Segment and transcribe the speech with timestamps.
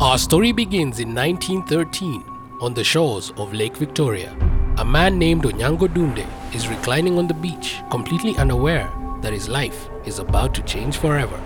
[0.00, 2.24] Our story begins in 1913
[2.62, 4.34] on the shores of Lake Victoria.
[4.78, 8.90] A man named Onyango Dunde is reclining on the beach, completely unaware
[9.20, 11.38] that his life is about to change forever.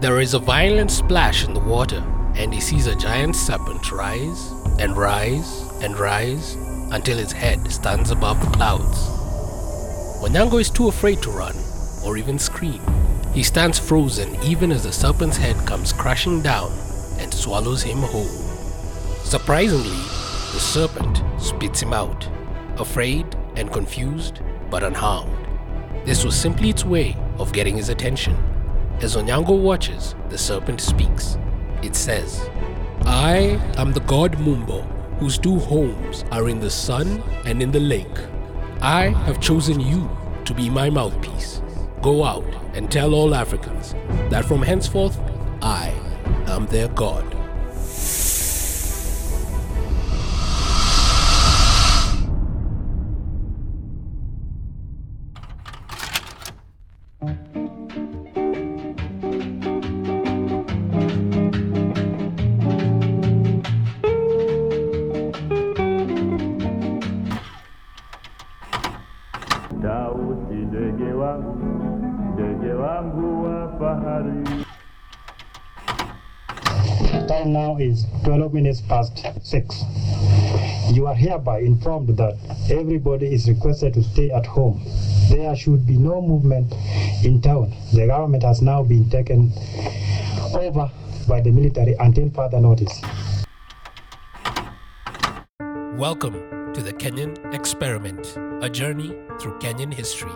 [0.00, 2.04] There is a violent splash in the water,
[2.34, 6.56] and he sees a giant serpent rise and rise and rise
[6.92, 8.98] until its head stands above the clouds.
[10.20, 11.56] Onyango is too afraid to run
[12.04, 12.82] or even scream.
[13.32, 16.70] He stands frozen even as the serpent's head comes crashing down
[17.18, 18.24] and swallows him whole.
[19.24, 19.90] Surprisingly,
[20.52, 22.28] the serpent spits him out,
[22.78, 25.36] afraid and confused, but unharmed.
[26.04, 28.36] This was simply its way of getting his attention.
[29.00, 31.38] As Onyango watches, the serpent speaks.
[31.82, 32.48] It says,
[33.02, 34.82] I am the god Mumbo,
[35.18, 38.18] whose two homes are in the sun and in the lake.
[38.80, 40.08] I have chosen you
[40.44, 41.60] to be my mouthpiece.
[42.00, 43.94] Go out and tell all Africans
[44.30, 45.18] that from henceforth
[46.58, 47.37] am their God.
[78.98, 79.84] Past 6.
[80.92, 82.34] You are hereby informed that
[82.68, 84.82] everybody is requested to stay at home.
[85.30, 86.72] There should be no movement
[87.24, 87.72] in town.
[87.92, 89.52] The government has now been taken
[90.52, 90.90] over
[91.28, 93.00] by the military until further notice.
[95.96, 100.32] Welcome to the Kenyan Experiment, a journey through Kenyan history.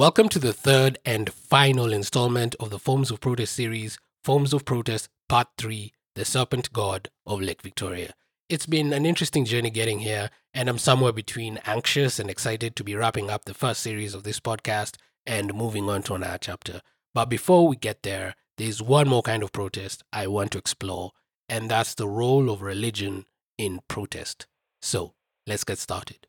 [0.00, 4.64] Welcome to the third and final installment of the Forms of Protest series, Forms of
[4.64, 8.14] Protest Part 3 The Serpent God of Lake Victoria.
[8.48, 12.82] It's been an interesting journey getting here, and I'm somewhere between anxious and excited to
[12.82, 14.96] be wrapping up the first series of this podcast
[15.26, 16.80] and moving on to another chapter.
[17.12, 21.10] But before we get there, there's one more kind of protest I want to explore,
[21.46, 23.26] and that's the role of religion
[23.58, 24.46] in protest.
[24.80, 25.12] So,
[25.46, 26.26] let's get started.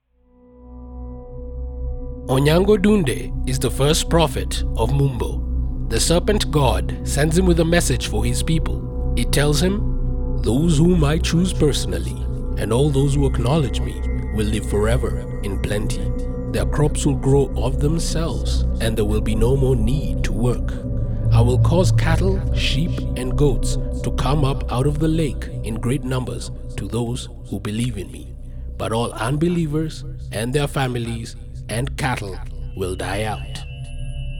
[2.28, 5.44] Onyango Dunde is the first prophet of Mumbo.
[5.90, 9.14] The serpent god sends him with a message for his people.
[9.18, 12.16] It tells him, Those whom I choose personally,
[12.62, 14.00] and all those who acknowledge me,
[14.36, 16.10] will live forever in plenty.
[16.52, 20.72] Their crops will grow of themselves, and there will be no more need to work.
[21.34, 25.76] I will cause cattle, sheep, and goats to come up out of the lake in
[25.76, 28.36] great numbers to those who believe in me.
[28.78, 31.36] But all unbelievers and their families
[31.72, 32.38] and cattle
[32.76, 33.64] will die out.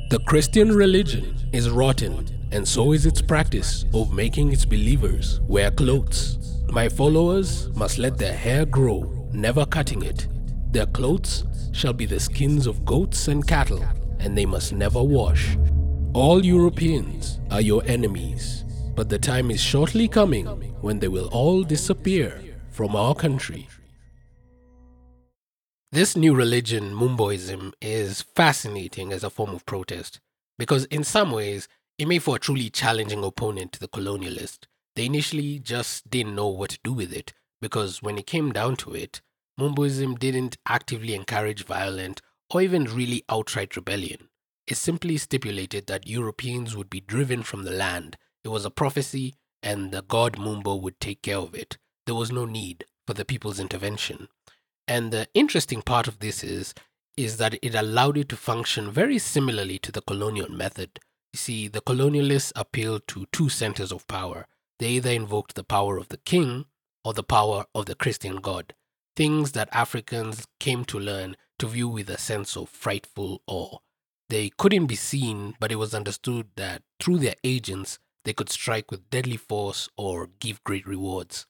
[0.10, 5.72] The Christian religion is rotten, and so is its practice of making its believers wear
[5.72, 6.38] clothes.
[6.70, 10.28] My followers must let their hair grow, never cutting it.
[10.72, 13.84] Their clothes shall be the skins of goats and cattle,
[14.20, 15.58] and they must never wash.
[16.14, 20.46] All Europeans are your enemies, but the time is shortly coming
[20.82, 23.70] when they will all disappear from our country.
[25.94, 30.22] This new religion, Mumboism, is fascinating as a form of protest
[30.58, 34.68] because, in some ways, it made for a truly challenging opponent to the colonialist.
[34.96, 38.78] They initially just didn't know what to do with it because, when it came down
[38.78, 39.20] to it,
[39.60, 44.30] Mumboism didn't actively encourage violent or even really outright rebellion.
[44.68, 48.16] It simply stipulated that Europeans would be driven from the land.
[48.46, 51.78] It was a prophecy, and the god Mumbo would take care of it.
[52.06, 54.30] There was no need for the people's intervention.
[54.88, 56.74] And the interesting part of this is
[57.18, 61.00] is that it allowed it to function very similarly to the colonial method.
[61.34, 64.48] You see, the colonialists appealed to two centers of power.
[64.80, 66.66] They either invoked the power of the king
[67.04, 68.74] or the power of the Christian god,
[69.16, 73.78] things that Africans came to learn to view with a sense of frightful awe.
[74.30, 78.90] They couldn't be seen, but it was understood that through their agents, they could strike
[78.90, 81.46] with deadly force or give great rewards.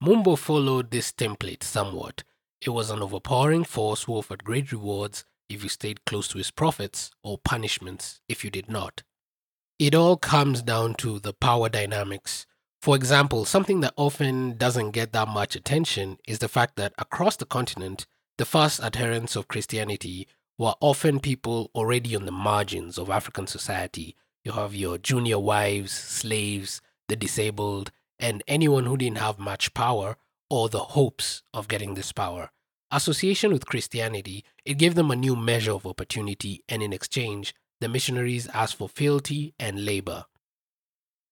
[0.00, 2.22] Mumbo followed this template somewhat.
[2.64, 6.52] It was an overpowering force who offered great rewards if you stayed close to his
[6.52, 9.02] prophets, or punishments if you did not.
[9.80, 12.46] It all comes down to the power dynamics.
[12.80, 17.36] For example, something that often doesn't get that much attention is the fact that across
[17.36, 18.06] the continent,
[18.38, 24.14] the first adherents of Christianity were often people already on the margins of African society.
[24.44, 30.16] You have your junior wives, slaves, the disabled, and anyone who didn't have much power
[30.52, 32.50] or the hopes of getting this power.
[32.90, 37.88] Association with Christianity, it gave them a new measure of opportunity, and in exchange, the
[37.88, 40.26] missionaries asked for fealty and labor.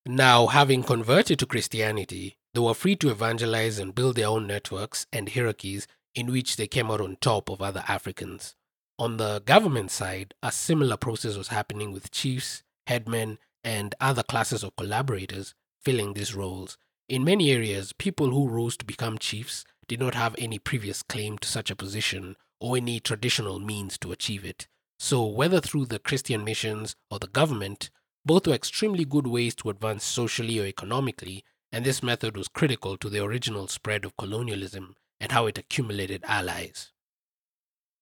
[0.07, 5.07] Now, having converted to Christianity, they were free to evangelize and build their own networks
[5.13, 8.57] and hierarchies in which they came out on top of other Africans.
[8.99, 14.65] On the government side, a similar process was happening with chiefs, headmen, and other classes
[14.65, 16.79] of collaborators filling these roles.
[17.11, 21.39] In many areas, people who rose to become chiefs did not have any previous claim
[21.39, 24.69] to such a position or any traditional means to achieve it.
[24.97, 27.91] So, whether through the Christian missions or the government,
[28.25, 31.43] both were extremely good ways to advance socially or economically,
[31.73, 36.23] and this method was critical to the original spread of colonialism and how it accumulated
[36.29, 36.93] allies.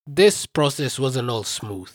[0.06, 1.90] This process wasn't all smooth.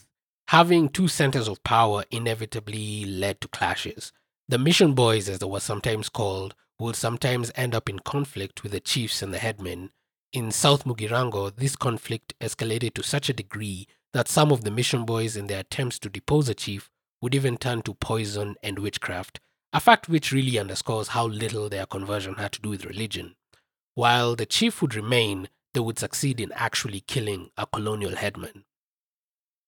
[0.47, 4.11] Having two centers of power inevitably led to clashes.
[4.47, 8.71] The mission boys, as they were sometimes called, would sometimes end up in conflict with
[8.71, 9.91] the chiefs and the headmen.
[10.31, 15.05] In South Mugirango, this conflict escalated to such a degree that some of the mission
[15.05, 16.89] boys, in their attempts to depose a chief,
[17.21, 19.39] would even turn to poison and witchcraft,
[19.71, 23.35] a fact which really underscores how little their conversion had to do with religion.
[23.95, 28.65] While the chief would remain, they would succeed in actually killing a colonial headman.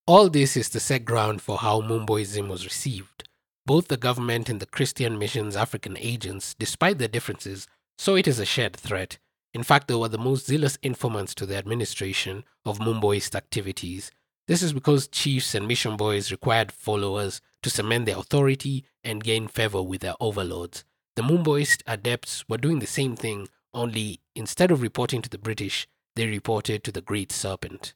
[0.08, 3.28] All this is to set ground for how Mumboism was received.
[3.66, 7.68] Both the government and the Christian mission's African agents, despite their differences,
[7.98, 9.18] saw it as a shared threat.
[9.56, 14.12] In fact, they were the most zealous informants to the administration of Mumboist activities.
[14.48, 19.48] This is because chiefs and mission boys required followers to cement their authority and gain
[19.48, 20.84] favor with their overlords.
[21.16, 25.88] The Mumboist adepts were doing the same thing, only instead of reporting to the British,
[26.16, 27.96] they reported to the Great Serpent.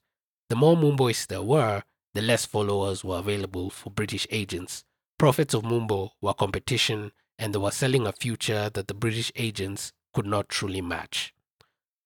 [0.49, 1.83] The more Mumboists there were,
[2.15, 4.83] the less followers were available for British agents.
[5.19, 9.91] Prophets of Mumbo were competition and they were selling a future that the British agents
[10.13, 11.33] could not truly match.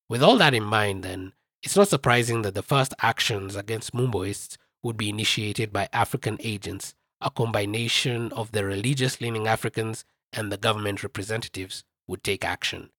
[0.10, 4.58] With all that in mind, then, it's not surprising that the first actions against Mumboists
[4.82, 10.58] would be initiated by African agents, a combination of the religious leaning Africans and the
[10.58, 12.90] government representatives would take action.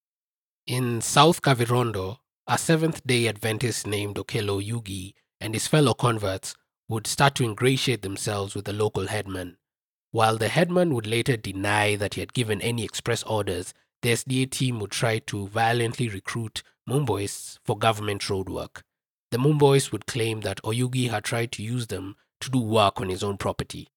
[0.64, 6.54] In South Kavirondo, a Seventh day Adventist named Okelo Oyugi and his fellow converts
[6.88, 9.56] would start to ingratiate themselves with the local headman.
[10.14, 14.48] While the headman would later deny that he had given any express orders, the SDA
[14.48, 18.82] team would try to violently recruit Mumboists for government roadwork.
[19.32, 23.08] The Mumboists would claim that Oyugi had tried to use them to do work on
[23.08, 23.88] his own property.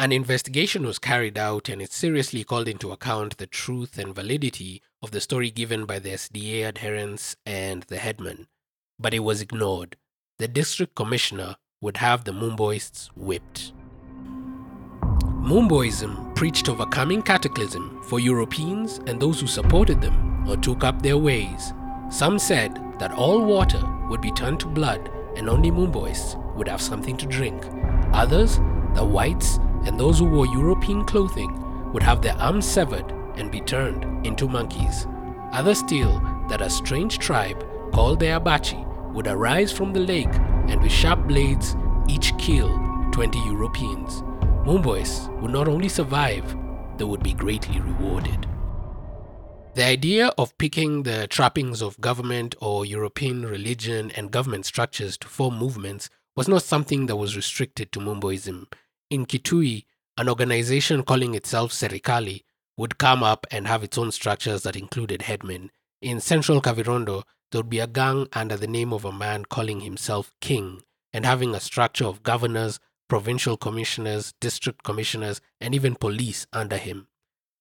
[0.00, 4.82] An investigation was carried out and it seriously called into account the truth and validity
[5.00, 8.48] of the story given by the SDA adherents and the headman,
[8.98, 9.96] but it was ignored.
[10.40, 13.72] The district commissioner would have the Mumboists whipped.
[15.46, 21.18] Mumboism preached overcoming cataclysm for Europeans and those who supported them or took up their
[21.18, 21.72] ways.
[22.10, 26.82] Some said that all water would be turned to blood and only Mumboists would have
[26.82, 27.62] something to drink.
[28.12, 28.56] Others,
[28.96, 33.60] the whites and those who wore European clothing, would have their arms severed and be
[33.60, 35.06] turned into monkeys.
[35.52, 40.34] Others still, that a strange tribe called the Abachi would arise from the lake
[40.66, 41.76] and with sharp blades
[42.08, 42.76] each kill
[43.12, 44.24] 20 Europeans.
[44.66, 46.44] Mumbois would not only survive,
[46.98, 48.48] they would be greatly rewarded.
[49.76, 55.28] The idea of picking the trappings of government or European religion and government structures to
[55.28, 58.66] form movements was not something that was restricted to Mumboism.
[59.08, 59.84] In Kitui,
[60.16, 62.42] an organization calling itself Serikali
[62.76, 65.70] would come up and have its own structures that included headmen.
[66.02, 69.82] In central Kavirondo, there would be a gang under the name of a man calling
[69.82, 76.46] himself King and having a structure of governors, provincial commissioners, district commissioners, and even police
[76.52, 77.08] under him.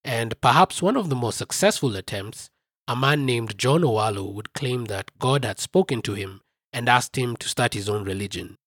[0.03, 2.49] And perhaps one of the most successful attempts,
[2.87, 7.17] a man named John Owalo would claim that God had spoken to him and asked
[7.17, 8.57] him to start his own religion.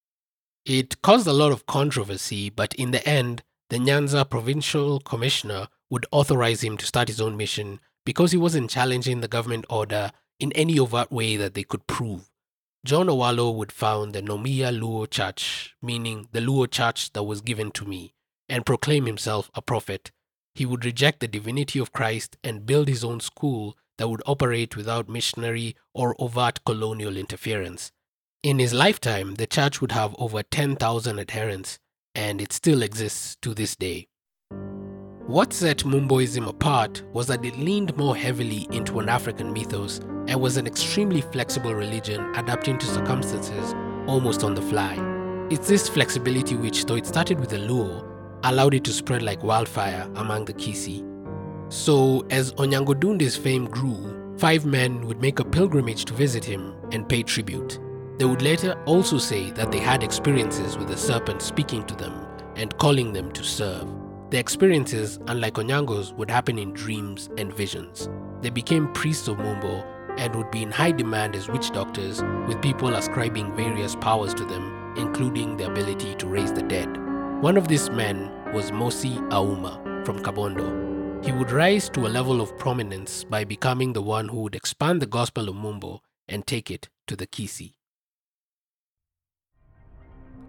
[0.64, 6.06] It caused a lot of controversy, but in the end, the Nyanza provincial commissioner would
[6.10, 10.52] authorize him to start his own mission because he wasn't challenging the government order in
[10.52, 12.30] any overt way that they could prove.
[12.88, 17.70] John Owalo would found the Nomia Luo Church, meaning the Luo Church that was given
[17.72, 18.14] to me,
[18.48, 20.10] and proclaim himself a prophet.
[20.54, 24.74] He would reject the divinity of Christ and build his own school that would operate
[24.74, 27.92] without missionary or overt colonial interference.
[28.42, 31.78] In his lifetime, the church would have over 10,000 adherents,
[32.14, 34.08] and it still exists to this day.
[35.26, 40.40] What set Mumboism apart was that it leaned more heavily into an African mythos and
[40.40, 43.74] was an extremely flexible religion adapting to circumstances
[44.06, 44.94] almost on the fly.
[45.50, 48.06] It's this flexibility which, though it started with the Luo,
[48.44, 51.02] allowed it to spread like wildfire among the Kisii.
[51.70, 56.74] So, as Onyango Dunde's fame grew, five men would make a pilgrimage to visit him
[56.92, 57.78] and pay tribute.
[58.18, 62.26] They would later also say that they had experiences with the serpent speaking to them
[62.56, 63.88] and calling them to serve.
[64.30, 68.10] The experiences, unlike Onyango's, would happen in dreams and visions.
[68.42, 69.82] They became priests of Mumbo
[70.18, 74.44] and would be in high demand as witch doctors, with people ascribing various powers to
[74.44, 76.88] them, including the ability to raise the dead.
[77.40, 81.24] One of these men was Mosi Auma from Kabondo.
[81.24, 85.00] He would rise to a level of prominence by becoming the one who would expand
[85.00, 87.74] the gospel of Mumbo and take it to the Kisii.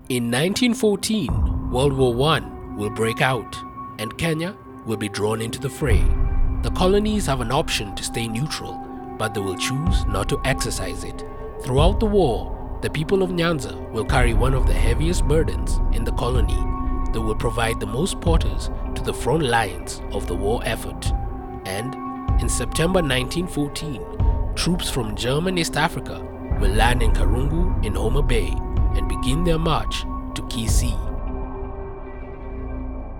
[0.09, 2.39] In 1914, World War I
[2.75, 3.55] will break out
[3.99, 6.03] and Kenya will be drawn into the fray.
[6.63, 8.73] The colonies have an option to stay neutral,
[9.19, 11.23] but they will choose not to exercise it.
[11.61, 16.05] Throughout the war, the people of Nyanza will carry one of the heaviest burdens in
[16.05, 16.57] the colony.
[17.11, 21.11] They will provide the most porters to the front lines of the war effort.
[21.65, 21.93] And
[22.41, 26.25] in September 1914, troops from German East Africa
[26.61, 28.53] will land in Karungu in Homa Bay
[28.95, 30.01] and begin their march
[30.35, 30.97] to Kisii.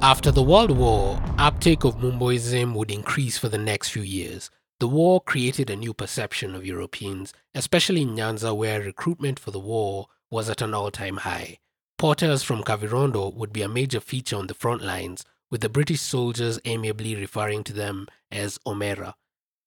[0.02, 4.50] After the World War, uptake of Mumboism would increase for the next few years.
[4.80, 9.60] The war created a new perception of Europeans, especially in Nyanza, where recruitment for the
[9.60, 11.60] war was at an all time high.
[11.98, 16.00] Porters from Kavirondo would be a major feature on the front lines, with the British
[16.00, 19.16] soldiers amiably referring to them as Omera.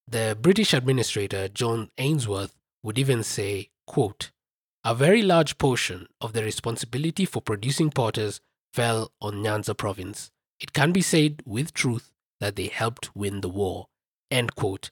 [0.09, 4.31] The British administrator, John Ainsworth, would even say, quote,
[4.83, 8.41] A very large portion of the responsibility for producing porters
[8.73, 10.31] fell on Nyanza province.
[10.59, 13.89] It can be said with truth that they helped win the war.
[14.31, 14.91] End quote.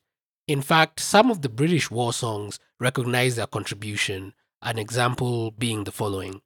[0.50, 5.92] In fact, some of the British war songs recognize their contribution, an example being the
[5.92, 6.42] following.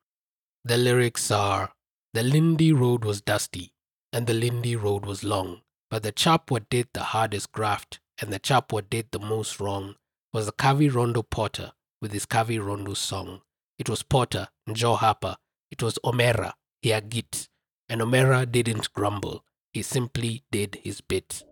[0.63, 1.73] The lyrics are
[2.13, 3.73] The Lindi road was dusty,
[4.13, 8.31] and the Lindi road was long, but the chap what did the hardest graft, and
[8.31, 9.95] the chap what did the most wrong,
[10.35, 13.41] was the Kavirondo Porter with his Kavirondo song.
[13.79, 15.37] It was Porter, Joe Harper,
[15.71, 16.53] it was Omera,
[16.85, 17.49] Hiagit,
[17.89, 21.43] and Omera didn't grumble, he simply did his bit.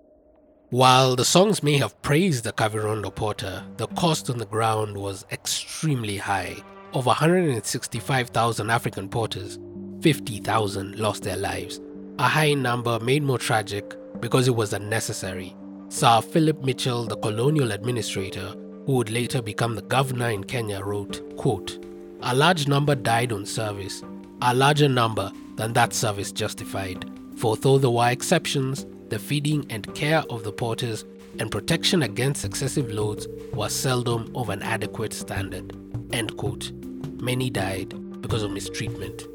[0.72, 5.26] While the songs may have praised the Kavirondo Porter, the cost on the ground was
[5.30, 6.56] extremely high.
[6.94, 9.58] Over 165,000 African porters,
[10.00, 11.78] 50,000 lost their lives.
[12.18, 15.54] A high number made more tragic because it was unnecessary.
[15.90, 18.54] Sir Philip Mitchell, the colonial administrator,
[18.86, 21.84] who would later become the governor in Kenya, wrote, quote,
[22.22, 24.02] A large number died on service,
[24.40, 27.04] a larger number than that service justified.
[27.36, 31.04] For though there were exceptions, the feeding and care of the porters
[31.38, 35.76] and protection against excessive loads was seldom of an adequate standard.
[36.14, 36.72] End quote.
[37.20, 37.90] Many died
[38.22, 39.26] because of mistreatment.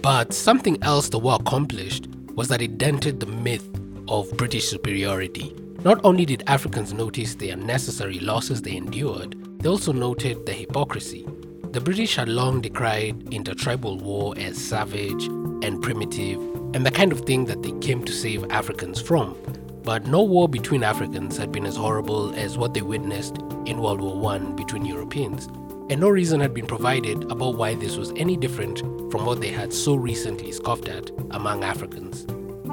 [0.00, 3.68] But something else the war accomplished was that it dented the myth
[4.08, 5.54] of British superiority.
[5.84, 11.26] Not only did Africans notice the unnecessary losses they endured, they also noted the hypocrisy.
[11.72, 15.24] The British had long decried intertribal war as savage
[15.64, 16.38] and primitive
[16.74, 19.34] and the kind of thing that they came to save Africans from.
[19.82, 24.02] But no war between Africans had been as horrible as what they witnessed in World
[24.02, 25.46] War I between Europeans,
[25.88, 29.50] and no reason had been provided about why this was any different from what they
[29.50, 32.26] had so recently scoffed at among Africans.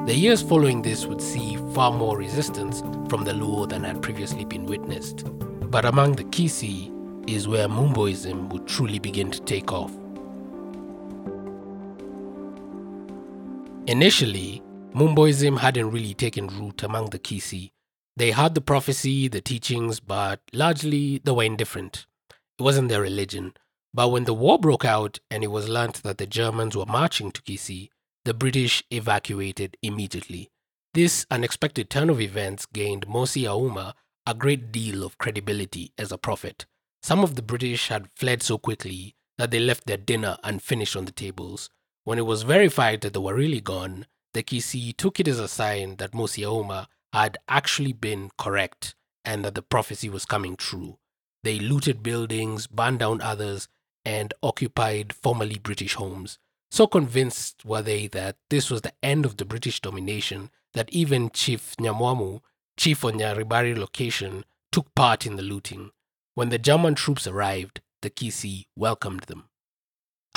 [0.08, 4.44] The years following this would see far more resistance from the Luo than had previously
[4.44, 5.24] been witnessed.
[5.72, 6.99] But among the Kisii
[7.36, 9.92] is where Mumboism would truly begin to take off.
[13.88, 14.62] Initially,
[14.94, 17.72] Mumboism hadn't really taken root among the Kisii.
[18.18, 22.06] They had the prophecy, the teachings, but largely they were indifferent.
[22.58, 23.54] It wasn't their religion.
[23.94, 27.32] But when the war broke out and it was learnt that the Germans were marching
[27.32, 27.90] to Kisii,
[28.26, 30.50] the British evacuated immediately.
[30.94, 33.94] This unexpected turn of events gained Mosi Auma
[34.28, 36.66] a great deal of credibility as a prophet.
[37.02, 41.06] Some of the British had fled so quickly that they left their dinner unfinished on
[41.06, 41.70] the tables.
[42.04, 45.48] When it was verified that they were really gone, the Kisii took it as a
[45.48, 50.98] sign that Mosi Auma had actually been correct and that the prophecy was coming true.
[51.44, 53.68] They looted buildings, burned down others,
[54.06, 56.38] and occupied formerly British homes.
[56.72, 61.32] So convinced were they that this was the end of the British domination that even
[61.32, 62.42] Chief Nyamwamu,
[62.78, 65.92] chief on Nyaribari location, took part in the looting.
[66.36, 69.46] When the German troops arrived, the Kisii welcomed them.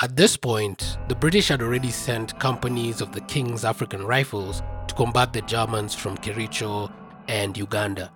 [0.01, 4.95] At this point, the British had already sent companies of the King's African Rifles to
[4.95, 6.91] combat the Germans from Kericho
[7.29, 8.11] and Uganda.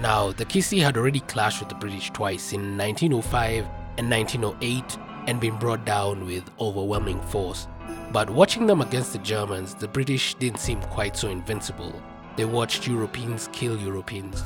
[0.00, 3.66] Now, the Kisii had already clashed with the British twice in 1905
[3.98, 7.68] and 1908 and been brought down with overwhelming force.
[8.10, 12.02] But watching them against the Germans, the British didn't seem quite so invincible.
[12.36, 14.42] They watched Europeans kill Europeans.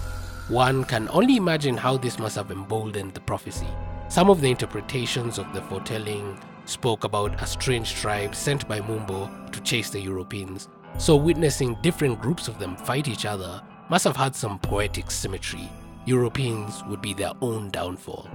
[0.48, 3.68] One can only imagine how this must have emboldened the prophecy.
[4.08, 9.30] Some of the interpretations of the foretelling spoke about a strange tribe sent by Mumbo
[9.52, 10.68] to chase the Europeans.
[10.98, 15.70] So, witnessing different groups of them fight each other must have had some poetic symmetry.
[16.06, 18.28] Europeans would be their own downfall.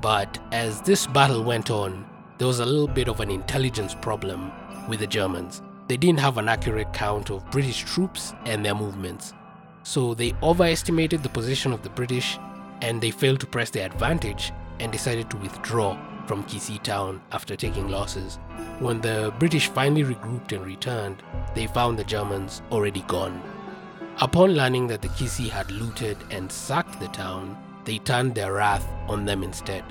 [0.00, 4.52] But as this battle went on, there was a little bit of an intelligence problem
[4.88, 5.60] with the Germans.
[5.88, 9.34] They didn't have an accurate count of British troops and their movements.
[9.86, 12.40] So they overestimated the position of the British
[12.82, 17.54] and they failed to press their advantage and decided to withdraw from Kisii town after
[17.54, 18.40] taking losses.
[18.80, 21.22] When the British finally regrouped and returned,
[21.54, 23.40] they found the Germans already gone.
[24.20, 28.88] Upon learning that the Kisii had looted and sacked the town, they turned their wrath
[29.06, 29.84] on them instead.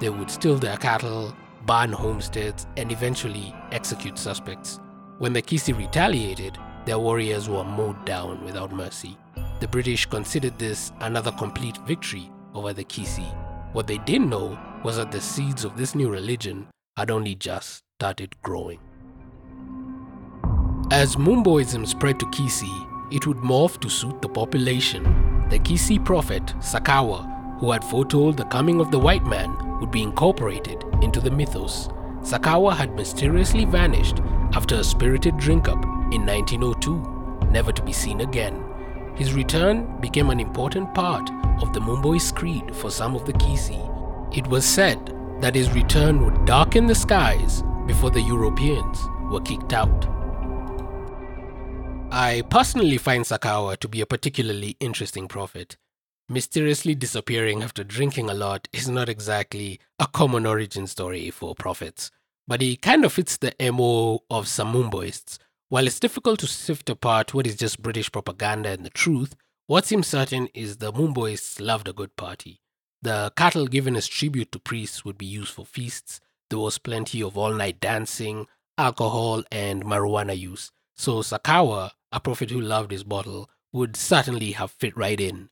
[0.00, 1.36] They would steal their cattle,
[1.66, 4.80] burn homesteads, and eventually execute suspects.
[5.18, 9.18] When the Kisii retaliated, their warriors were mowed down without mercy.
[9.64, 13.34] The British considered this another complete victory over the Kisii.
[13.72, 16.66] What they didn't know was that the seeds of this new religion
[16.98, 18.78] had only just started growing.
[20.90, 25.02] As Mumboism spread to Kisii, it would morph to suit the population.
[25.48, 30.02] The Kisii prophet, Sakawa, who had foretold the coming of the white man, would be
[30.02, 31.88] incorporated into the mythos.
[32.20, 34.20] Sakawa had mysteriously vanished
[34.52, 38.63] after a spirited drink up in 1902, never to be seen again.
[39.16, 41.30] His return became an important part
[41.62, 44.36] of the Mumbois creed for some of the Kisii.
[44.36, 48.98] It was said that his return would darken the skies before the Europeans
[49.30, 50.08] were kicked out.
[52.10, 55.76] I personally find Sakawa to be a particularly interesting prophet.
[56.28, 62.10] Mysteriously disappearing after drinking a lot is not exactly a common origin story for prophets,
[62.48, 65.38] but he kind of fits the MO of some Mumboists.
[65.74, 69.34] While it's difficult to sift apart what is just British propaganda and the truth,
[69.66, 72.60] what seems certain is the Mumboists loved a good party.
[73.02, 76.20] The cattle given as tribute to priests would be used for feasts.
[76.48, 78.46] There was plenty of all night dancing,
[78.78, 80.70] alcohol, and marijuana use.
[80.94, 85.50] So Sakawa, a prophet who loved his bottle, would certainly have fit right in.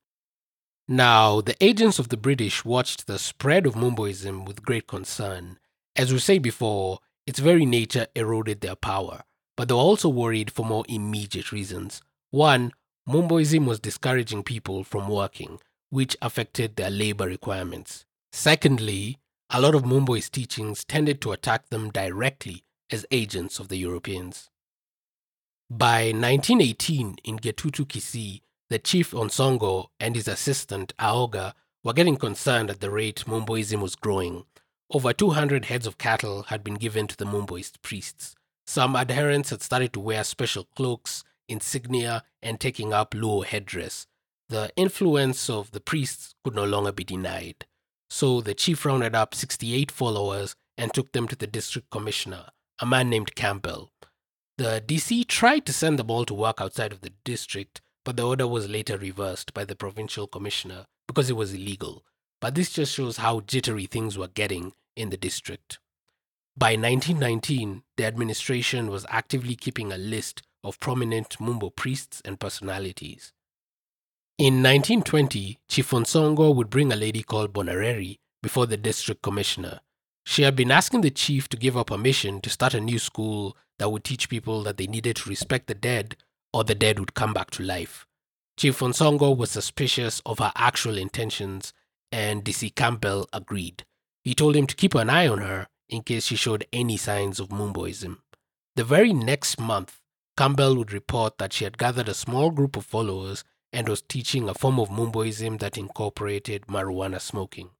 [0.86, 5.58] Now, the agents of the British watched the spread of Mumboism with great concern.
[5.96, 9.24] As we said before, its very nature eroded their power,
[9.56, 12.02] but they were also worried for more immediate reasons.
[12.30, 12.72] One,
[13.08, 15.58] Mumboism was discouraging people from working,
[15.90, 18.04] which affected their labor requirements.
[18.32, 19.18] Secondly,
[19.50, 24.48] a lot of Mumbo's teachings tended to attack them directly as agents of the Europeans.
[25.68, 32.70] By 1918, in Getutu Kisii, the chief Onsongo and his assistant Aoga were getting concerned
[32.70, 34.44] at the rate Mumboism was growing.
[34.90, 38.34] Over 200 heads of cattle had been given to the Mumboist priests.
[38.66, 44.06] Some adherents had started to wear special cloaks, insignia, and taking up Luo headdress.
[44.48, 47.66] The influence of the priests could no longer be denied.
[48.10, 52.46] So the chief rounded up 68 followers and took them to the district commissioner,
[52.78, 53.92] a man named Campbell.
[54.58, 58.26] The DC tried to send them all to work outside of the district, but the
[58.26, 62.04] order was later reversed by the provincial commissioner because it was illegal.
[62.40, 65.78] But this just shows how jittery things were getting in the district.
[66.56, 73.32] By 1919, the administration was actively keeping a list of prominent Mumbo priests and personalities.
[74.38, 79.80] In 1920, Chief Onsongo would bring a lady called Bonareri before the district commissioner.
[80.24, 83.56] She had been asking the chief to give her permission to start a new school
[83.78, 86.16] that would teach people that they needed to respect the dead
[86.52, 88.06] or the dead would come back to life.
[88.58, 91.72] Chief Onsongo was suspicious of her actual intentions
[92.12, 93.84] and DC Campbell agreed.
[94.22, 97.38] He told him to keep an eye on her in case she showed any signs
[97.38, 98.18] of Mumboism.
[98.76, 100.00] The very next month,
[100.38, 104.48] Campbell would report that she had gathered a small group of followers and was teaching
[104.48, 107.70] a form of Mumboism that incorporated marijuana smoking.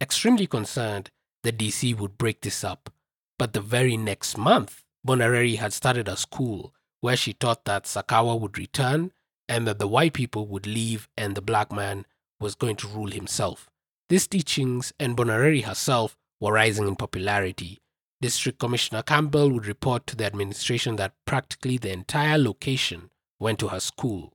[0.00, 1.10] Extremely concerned,
[1.42, 2.92] the DC would break this up.
[3.36, 8.38] But the very next month, Bonareri had started a school where she taught that Sakawa
[8.38, 9.12] would return
[9.48, 12.06] and that the white people would leave and the black man
[12.38, 13.68] was going to rule himself.
[14.08, 17.78] These teachings and Bonareri herself were rising in popularity.
[18.20, 23.68] District Commissioner Campbell would report to the administration that practically the entire location went to
[23.68, 24.32] her school.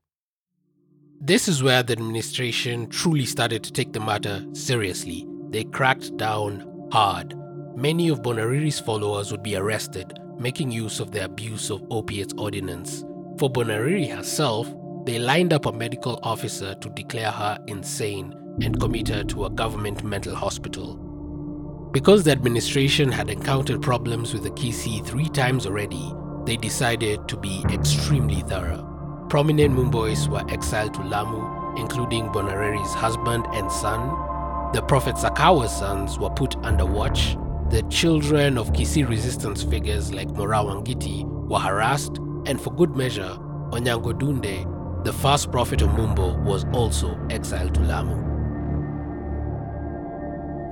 [1.21, 5.27] This is where the administration truly started to take the matter seriously.
[5.49, 7.35] They cracked down hard.
[7.75, 13.03] Many of Bonareri's followers would be arrested, making use of the abuse of opiates ordinance.
[13.37, 14.73] For Bonariri herself,
[15.05, 19.49] they lined up a medical officer to declare her insane and commit her to a
[19.49, 21.04] government mental hospital.
[21.95, 27.37] Because the administration had encountered problems with the Kisii three times already, they decided to
[27.37, 28.83] be extremely thorough.
[29.29, 34.09] Prominent Mumbois were exiled to Lamu, including Bonareri's husband and son.
[34.73, 37.37] The Prophet Sakawa's sons were put under watch.
[37.69, 43.37] the children of Kisii resistance figures like Morawangiti were harassed, and for good measure,
[43.71, 48.34] Onyango Dunde, the first prophet of Mumbo, was also exiled to Lamu.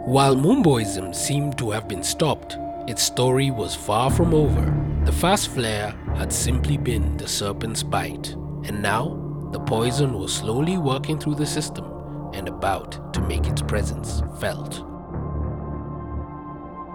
[0.06, 2.58] While Mumboism seemed to have been stopped,
[2.90, 5.02] its story was far from over.
[5.06, 8.34] The first flare had simply been the serpent's bite,
[8.66, 11.86] and now the poison was slowly working through the system
[12.34, 14.74] and about to make its presence felt.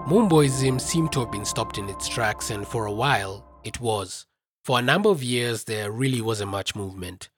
[0.07, 4.27] Mumboism seemed to have been stopped in its tracks, and for a while, it was.
[4.64, 7.31] For a number of years, there really wasn't much movement.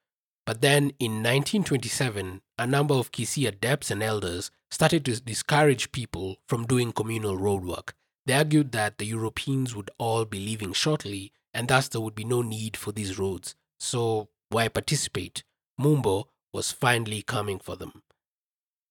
[0.47, 6.39] But then in 1927, a number of Kisii adepts and elders started to discourage people
[6.47, 7.91] from doing communal roadwork.
[8.27, 12.25] They argued that the Europeans would all be leaving shortly, and thus there would be
[12.25, 13.55] no need for these roads.
[13.79, 15.43] So, why participate?
[15.79, 18.03] Mumbo was finally coming for them.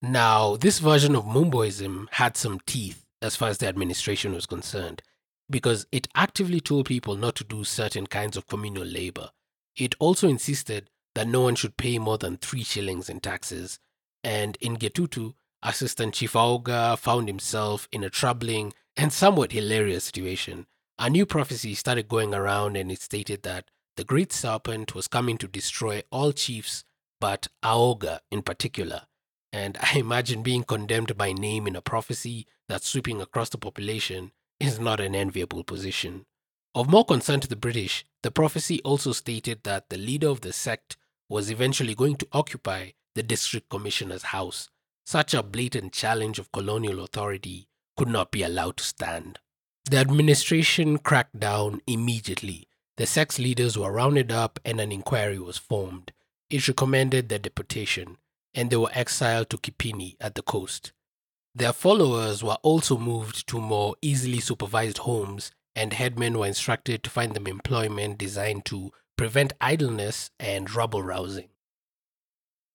[0.01, 5.01] Now, this version of Mumboism had some teeth as far as the administration was concerned,
[5.49, 9.29] because it actively told people not to do certain kinds of communal labor.
[9.75, 13.79] It also insisted that no one should pay more than three shillings in taxes.
[14.23, 20.67] And in Getutu, Assistant Chief Aoga found himself in a troubling and somewhat hilarious situation.
[20.97, 25.37] A new prophecy started going around, and it stated that the great serpent was coming
[25.37, 26.83] to destroy all chiefs,
[27.19, 29.03] but Aoga in particular.
[29.51, 34.31] And I imagine being condemned by name in a prophecy that's sweeping across the population
[34.59, 36.25] is not an enviable position.
[36.75, 40.53] Of more concern to the British, the prophecy also stated that the leader of the
[40.53, 44.69] sect was eventually going to occupy the district commissioner's house.
[45.05, 49.39] Such a blatant challenge of colonial authority could not be allowed to stand.
[49.89, 52.67] The administration cracked down immediately.
[52.97, 56.11] The sect's leaders were rounded up and an inquiry was formed.
[56.51, 58.17] It recommended their deportation,
[58.53, 60.91] and they were exiled to Kipini at the coast.
[61.55, 67.09] Their followers were also moved to more easily supervised homes, and headmen were instructed to
[67.09, 71.47] find them employment designed to prevent idleness and rabble rousing.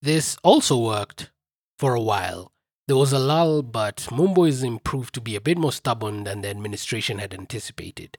[0.01, 1.31] This also worked
[1.79, 2.51] for a while.
[2.89, 6.49] There was a lull, but Mumboism proved to be a bit more stubborn than the
[6.49, 8.17] administration had anticipated.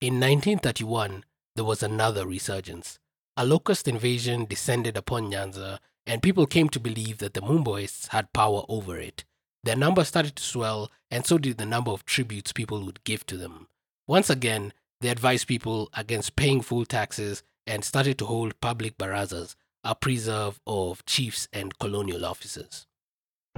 [0.00, 1.24] In 1931,
[1.56, 3.00] there was another resurgence.
[3.36, 8.32] A locust invasion descended upon Nyanza, and people came to believe that the Mumboists had
[8.32, 9.24] power over it.
[9.64, 13.26] Their number started to swell, and so did the number of tributes people would give
[13.26, 13.66] to them.
[14.08, 19.54] Once again, they advised people against paying full taxes and started to hold public barazas,
[19.84, 22.86] a preserve of chiefs and colonial officers.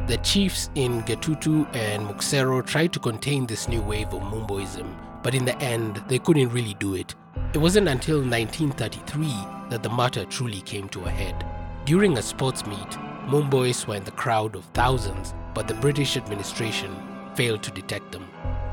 [0.09, 5.37] The chiefs in Getutu and Muksero tried to contain this new wave of Mumboism, but
[5.37, 7.15] in the end, they couldn't really do it.
[7.55, 9.29] It wasn't until 1933
[9.71, 11.47] that the matter truly came to a head.
[11.85, 12.91] During a sports meet,
[13.29, 16.93] Mumbois were in the crowd of thousands, but the British administration
[17.37, 18.29] failed to detect them.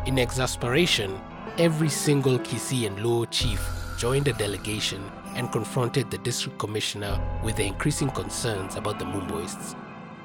[0.07, 1.21] In exasperation,
[1.59, 3.59] every single Kisii and Luo chief
[3.97, 9.75] joined a delegation and confronted the district commissioner with their increasing concerns about the Mumboists.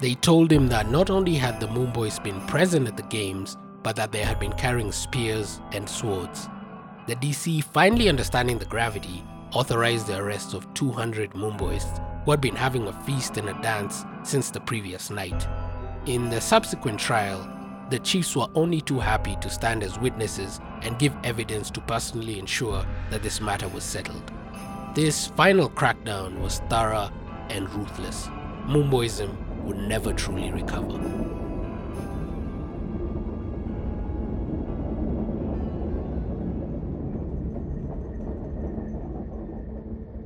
[0.00, 3.96] They told him that not only had the Mumbois been present at the games, but
[3.96, 6.48] that they had been carrying spears and swords.
[7.06, 12.56] The DC, finally understanding the gravity, authorized the arrest of 200 Mumboists who had been
[12.56, 15.46] having a feast and a dance since the previous night.
[16.06, 17.40] In the subsequent trial,
[17.90, 22.38] the chiefs were only too happy to stand as witnesses and give evidence to personally
[22.38, 24.32] ensure that this matter was settled.
[24.94, 27.10] This final crackdown was thorough
[27.50, 28.28] and ruthless.
[28.66, 30.98] Mumboism would never truly recover.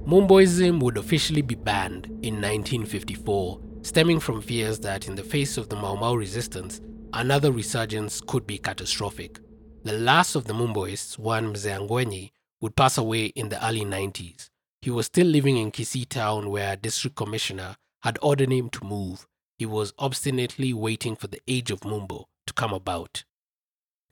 [0.06, 5.68] Mumboism would officially be banned in 1954, stemming from fears that in the face of
[5.68, 6.80] the Mau Mau resistance,
[7.16, 9.40] another resurgence could be catastrophic.
[9.84, 14.50] The last of the Mumboists, one Mzee Angwenyi, would pass away in the early 90s.
[14.82, 18.84] He was still living in Kisii town where a district commissioner had ordered him to
[18.84, 19.26] move.
[19.58, 23.24] He was obstinately waiting for the age of Mumbo to come about.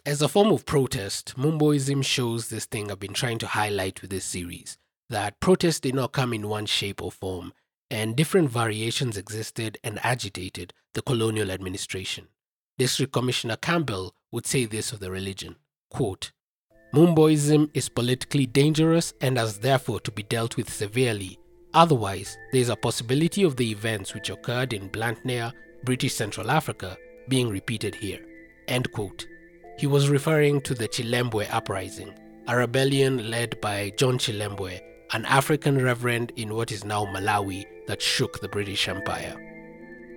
[0.06, 4.10] As a form of protest, Mumboism shows this thing I've been trying to highlight with
[4.10, 4.78] this series
[5.10, 7.52] that protest did not come in one shape or form,
[7.90, 12.28] and different variations existed and agitated the colonial administration.
[12.76, 15.54] District Commissioner Campbell would say this of the religion
[15.90, 16.32] quote,
[16.92, 21.38] Mumboism is politically dangerous and has therefore to be dealt with severely.
[21.72, 25.52] Otherwise, there is a possibility of the events which occurred in Blantyre,
[25.84, 26.96] British Central Africa,
[27.28, 28.18] being repeated here.
[28.66, 29.24] End quote.
[29.78, 32.12] He was referring to the Chilembwe uprising,
[32.48, 34.80] a rebellion led by John Chilembwe,
[35.12, 39.36] an African reverend in what is now Malawi that shook the British Empire.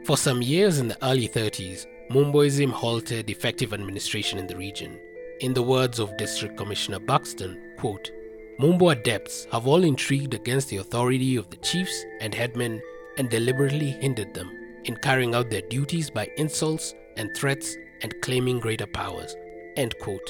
[0.05, 4.97] For some years in the early 30s, Mumboism halted effective administration in the region.
[5.41, 8.11] In the words of District Commissioner Buxton, quote,
[8.59, 12.81] Mumbo adepts have all intrigued against the authority of the chiefs and headmen
[13.17, 14.49] and deliberately hindered them
[14.85, 19.35] in carrying out their duties by insults and threats and claiming greater powers.
[19.75, 20.29] End quote.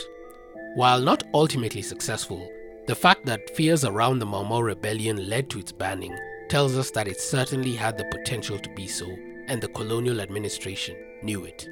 [0.74, 2.52] While not ultimately successful,
[2.88, 6.18] the fact that fears around the Mau rebellion led to its banning
[6.50, 9.06] tells us that it certainly had the potential to be so,
[9.48, 11.68] and the colonial administration knew it.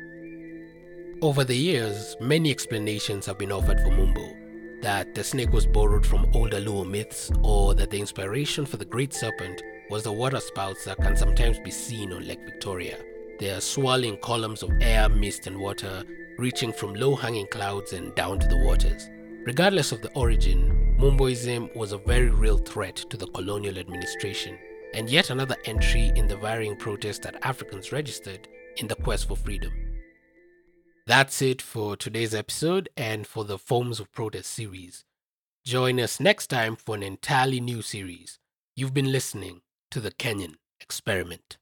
[1.22, 4.36] Over the years, many explanations have been offered for Mumbo
[4.82, 8.86] that the snake was borrowed from older Luo myths, or that the inspiration for the
[8.86, 12.98] Great Serpent was the waterspouts that can sometimes be seen on Lake Victoria.
[13.40, 16.04] They are swirling columns of air, mist, and water
[16.38, 19.10] reaching from low hanging clouds and down to the waters.
[19.46, 24.58] Regardless of the origin, Mumboism was a very real threat to the colonial administration,
[24.94, 29.36] and yet another entry in the varying protests that Africans registered in the quest for
[29.36, 29.72] freedom.
[31.08, 35.04] That's it for today's episode and for the Forms of Protest series.
[35.64, 38.40] Join us next time for an entirely new series.
[38.76, 39.62] You've been listening
[39.92, 41.58] to the Kenyan Experiment.